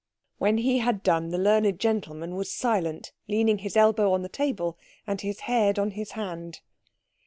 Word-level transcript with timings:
When 0.39 0.57
he 0.57 0.79
had 0.79 1.03
done 1.03 1.29
the 1.29 1.37
learned 1.37 1.77
gentleman 1.79 2.33
was 2.35 2.51
silent, 2.51 3.11
leaning 3.27 3.59
his 3.59 3.77
elbow 3.77 4.13
on 4.13 4.23
the 4.23 4.29
table 4.29 4.75
and 5.05 5.21
his 5.21 5.41
head 5.41 5.77
on 5.77 5.91
his 5.91 6.13
hand. 6.13 6.61